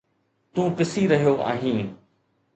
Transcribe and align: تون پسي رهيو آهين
تون 0.53 0.69
پسي 0.75 1.03
رهيو 1.11 1.35
آهين 1.51 1.87